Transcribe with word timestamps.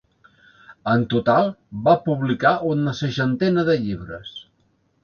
En 0.93 1.03
total 1.11 1.53
va 1.89 1.95
publicar 2.09 2.55
una 2.73 2.95
seixantena 3.03 3.71
de 3.71 3.79
llibres. 3.87 4.35